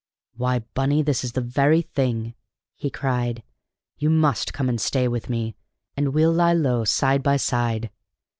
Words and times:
"Why, 0.35 0.63
Bunny, 0.73 1.03
this 1.03 1.23
is 1.23 1.33
the 1.33 1.41
very 1.41 1.83
thing!" 1.83 2.33
he 2.75 2.89
cried. 2.89 3.43
"You 3.99 4.09
must 4.09 4.51
come 4.51 4.67
and 4.67 4.81
stay 4.81 5.07
with 5.07 5.29
me, 5.29 5.53
and 5.95 6.07
we'll 6.11 6.33
lie 6.33 6.53
low 6.53 6.85
side 6.85 7.21
by 7.21 7.37
side. 7.37 7.91